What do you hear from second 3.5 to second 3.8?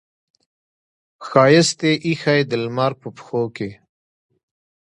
کې